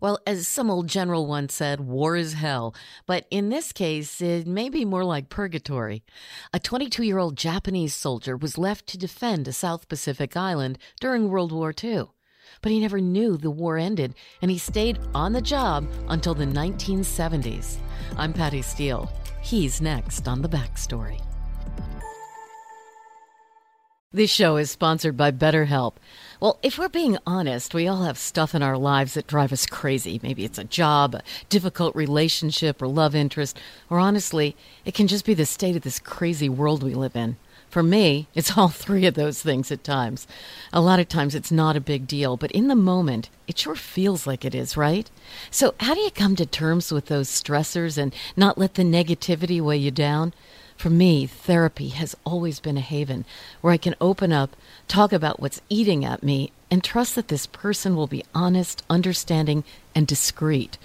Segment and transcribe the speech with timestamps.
[0.00, 2.72] Well, as some old general once said, war is hell.
[3.04, 6.04] But in this case, it may be more like purgatory.
[6.52, 11.28] A 22 year old Japanese soldier was left to defend a South Pacific island during
[11.28, 12.04] World War II.
[12.62, 16.46] But he never knew the war ended, and he stayed on the job until the
[16.46, 17.78] 1970s.
[18.16, 19.10] I'm Patty Steele.
[19.42, 21.20] He's next on The Backstory.
[24.10, 25.96] This show is sponsored by BetterHelp.
[26.40, 29.66] Well, if we're being honest, we all have stuff in our lives that drive us
[29.66, 30.18] crazy.
[30.22, 33.58] Maybe it's a job, a difficult relationship, or love interest,
[33.90, 37.36] or honestly, it can just be the state of this crazy world we live in.
[37.68, 40.26] For me, it's all three of those things at times.
[40.72, 43.74] A lot of times it's not a big deal, but in the moment, it sure
[43.74, 45.10] feels like it is, right?
[45.50, 49.60] So, how do you come to terms with those stressors and not let the negativity
[49.60, 50.32] weigh you down?
[50.78, 53.24] For me, therapy has always been a haven
[53.62, 54.54] where I can open up,
[54.86, 59.64] talk about what's eating at me, and trust that this person will be honest, understanding,
[59.92, 60.78] and discreet.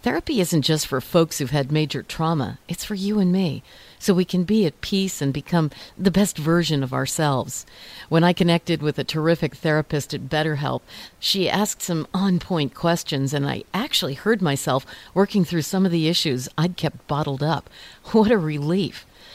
[0.00, 3.62] Therapy isn't just for folks who've had major trauma, it's for you and me,
[3.98, 7.66] so we can be at peace and become the best version of ourselves.
[8.08, 10.80] When I connected with a terrific therapist at BetterHelp,
[11.20, 15.92] she asked some on point questions, and I actually heard myself working through some of
[15.92, 17.68] the issues I'd kept bottled up.
[18.12, 19.04] What a relief!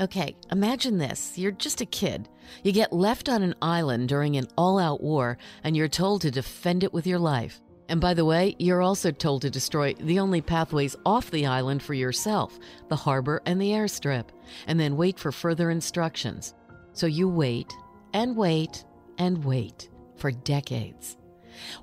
[0.00, 1.36] Okay, imagine this.
[1.36, 2.28] You're just a kid.
[2.62, 6.30] You get left on an island during an all out war, and you're told to
[6.30, 7.60] defend it with your life.
[7.88, 11.82] And by the way, you're also told to destroy the only pathways off the island
[11.82, 14.28] for yourself the harbor and the airstrip,
[14.68, 16.54] and then wait for further instructions.
[16.92, 17.72] So you wait
[18.14, 18.84] and wait
[19.18, 21.16] and wait for decades.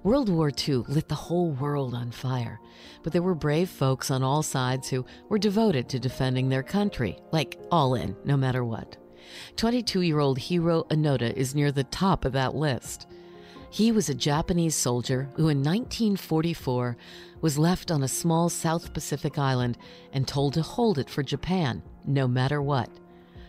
[0.04, 2.60] World War II lit the whole world on fire,
[3.04, 7.18] but there were brave folks on all sides who were devoted to defending their country,
[7.32, 8.98] like all in, no matter what.
[9.56, 13.08] 22 year old Hiro Onoda is near the top of that list.
[13.70, 16.96] He was a Japanese soldier who, in 1944,
[17.42, 19.78] was left on a small South Pacific island
[20.14, 22.90] and told to hold it for Japan, no matter what.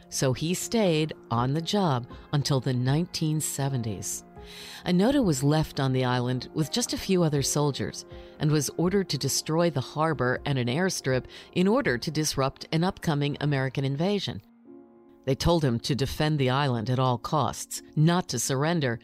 [0.08, 4.24] So he stayed on the job until the 1970s.
[4.84, 8.04] Onoda was left on the island with just a few other soldiers
[8.38, 12.84] and was ordered to destroy the harbor and an airstrip in order to disrupt an
[12.84, 14.42] upcoming American invasion.
[15.24, 19.00] They told him to defend the island at all costs, not to surrender,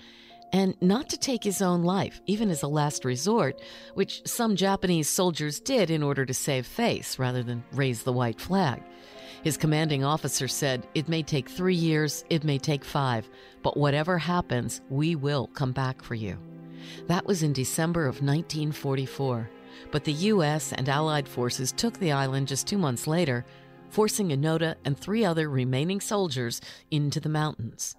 [0.53, 3.61] and not to take his own life, even as a last resort,
[3.95, 8.41] which some Japanese soldiers did in order to save face rather than raise the white
[8.41, 8.83] flag.
[9.43, 13.29] His commanding officer said, It may take three years, it may take five,
[13.62, 16.39] but whatever happens, we will come back for you.
[17.09, 19.50] That was in December of 1944.
[19.91, 20.73] But the U.S.
[20.73, 23.44] and Allied forces took the island just two months later,
[23.91, 26.61] forcing Onoda and three other remaining soldiers
[26.91, 27.97] into the mountains.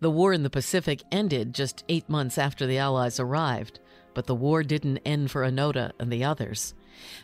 [0.00, 3.80] The war in the Pacific ended just eight months after the Allies arrived,
[4.14, 6.74] but the war didn't end for Onoda and the others.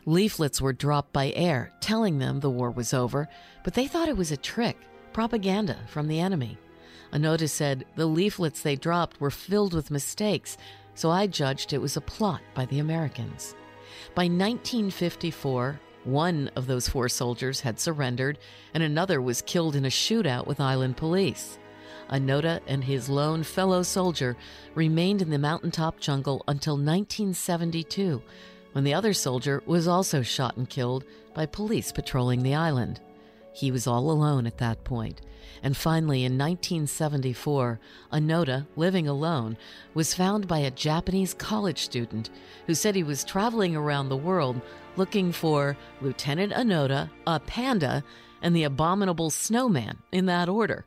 [0.04, 3.28] Leaflets were dropped by air telling them the war was over,
[3.64, 4.76] but they thought it was a trick
[5.12, 6.58] propaganda from the enemy.
[7.12, 10.56] Onoda said the leaflets they dropped were filled with mistakes,
[10.94, 13.54] so I judged it was a plot by the Americans.
[14.14, 18.38] By 1954, one of those four soldiers had surrendered,
[18.75, 21.58] and another was killed in a shootout with island police.
[22.10, 24.36] Onoda and his lone fellow soldier
[24.74, 28.22] remained in the mountaintop jungle until 1972,
[28.72, 31.04] when the other soldier was also shot and killed
[31.34, 33.00] by police patrolling the island.
[33.52, 35.20] He was all alone at that point.
[35.62, 37.80] And finally, in 1974,
[38.12, 39.56] Onoda, living alone,
[39.94, 42.30] was found by a Japanese college student
[42.66, 44.60] who said he was traveling around the world
[44.96, 48.02] looking for Lieutenant Onoda, a panda,
[48.42, 50.86] and the abominable snowman in that order.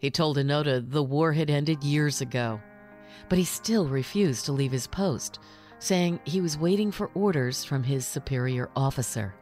[0.00, 2.60] He told Onoda the war had ended years ago,
[3.28, 5.38] but he still refused to leave his post,
[5.78, 9.34] saying he was waiting for orders from his superior officer.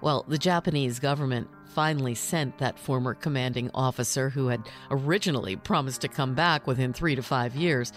[0.00, 6.08] Well, the Japanese government finally sent that former commanding officer who had originally promised to
[6.08, 7.92] come back within three to five years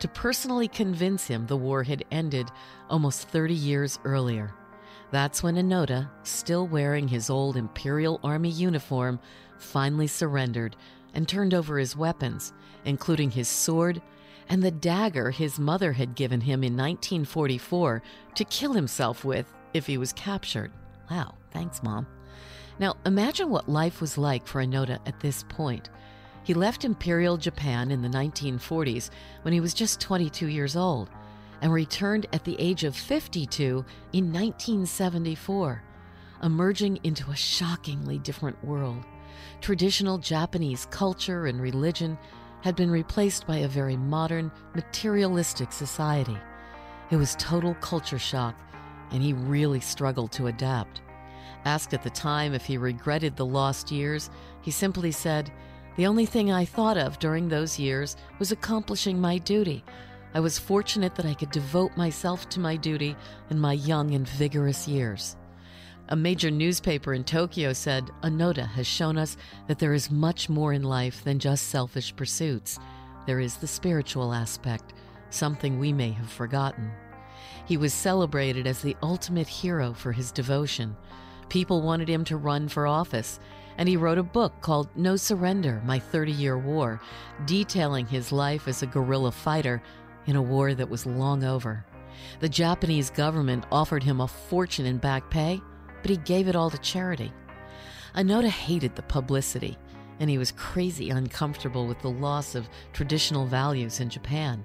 [0.00, 2.48] to personally convince him the war had ended
[2.90, 4.52] almost 30 years earlier.
[5.10, 9.20] That's when Onoda, still wearing his old Imperial Army uniform,
[9.58, 10.76] finally surrendered
[11.14, 12.52] and turned over his weapons,
[12.84, 14.00] including his sword
[14.50, 18.02] and the dagger his mother had given him in 1944
[18.34, 20.72] to kill himself with if he was captured.
[21.08, 22.06] Wow, thanks, Mom.
[22.80, 25.88] Now, imagine what life was like for Onoda at this point.
[26.42, 29.10] He left Imperial Japan in the 1940s
[29.42, 31.10] when he was just 22 years old
[31.62, 35.82] and returned at the age of 52 in 1974,
[36.42, 39.04] emerging into a shockingly different world.
[39.60, 42.18] Traditional Japanese culture and religion
[42.62, 46.36] had been replaced by a very modern, materialistic society.
[47.10, 48.54] It was total culture shock,
[49.10, 51.00] and he really struggled to adapt.
[51.64, 54.30] Asked at the time if he regretted the lost years,
[54.62, 55.50] he simply said,
[55.96, 59.84] The only thing I thought of during those years was accomplishing my duty.
[60.32, 63.16] I was fortunate that I could devote myself to my duty
[63.50, 65.36] in my young and vigorous years.
[66.12, 69.36] A major newspaper in Tokyo said, Onoda has shown us
[69.68, 72.80] that there is much more in life than just selfish pursuits.
[73.26, 74.92] There is the spiritual aspect,
[75.30, 76.90] something we may have forgotten.
[77.64, 80.96] He was celebrated as the ultimate hero for his devotion.
[81.48, 83.38] People wanted him to run for office,
[83.78, 87.00] and he wrote a book called No Surrender My 30 Year War,
[87.46, 89.80] detailing his life as a guerrilla fighter
[90.26, 91.84] in a war that was long over.
[92.40, 95.62] The Japanese government offered him a fortune in back pay,
[96.02, 97.32] but he gave it all to charity.
[98.14, 99.78] Onoda hated the publicity,
[100.18, 104.64] and he was crazy uncomfortable with the loss of traditional values in Japan.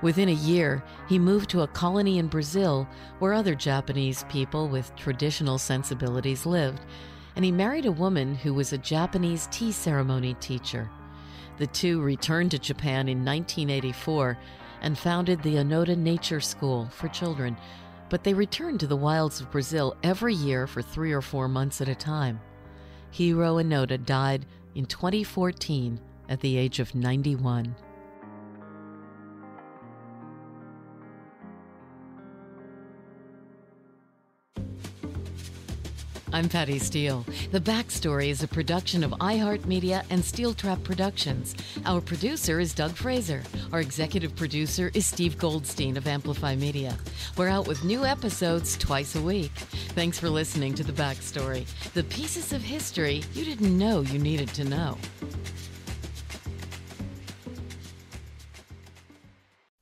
[0.00, 2.88] Within a year, he moved to a colony in Brazil
[3.18, 6.80] where other Japanese people with traditional sensibilities lived,
[7.34, 10.88] and he married a woman who was a Japanese tea ceremony teacher.
[11.58, 14.38] The two returned to Japan in 1984
[14.82, 17.56] and founded the Onoda Nature School for children,
[18.10, 21.80] but they returned to the wilds of Brazil every year for three or four months
[21.80, 22.40] at a time.
[23.10, 27.74] Hiro Onoda died in 2014 at the age of 91.
[36.30, 37.24] I'm Patty Steele.
[37.52, 41.54] The Backstory is a production of iHeartMedia and Steel Trap Productions.
[41.86, 43.42] Our producer is Doug Fraser.
[43.72, 46.98] Our executive producer is Steve Goldstein of Amplify Media.
[47.38, 49.52] We're out with new episodes twice a week.
[49.94, 51.64] Thanks for listening to The Backstory,
[51.94, 54.98] the pieces of history you didn't know you needed to know.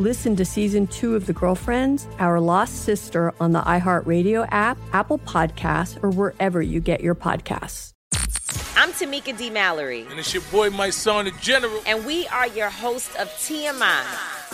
[0.00, 5.20] Listen to season two of The Girlfriends, Our Lost Sister on the iHeartRadio app, Apple
[5.20, 7.92] Podcasts, or wherever you get your podcasts.
[8.76, 9.50] I'm Tamika D.
[9.50, 10.04] Mallory.
[10.10, 11.80] And it's your boy, Mysonne, the General.
[11.86, 14.04] And we are your hosts of TMI.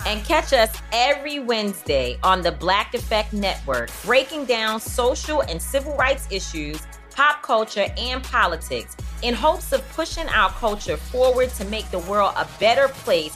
[0.05, 5.97] And catch us every Wednesday on the Black Effect Network, breaking down social and civil
[5.97, 6.79] rights issues,
[7.15, 12.33] pop culture, and politics in hopes of pushing our culture forward to make the world
[12.37, 13.35] a better place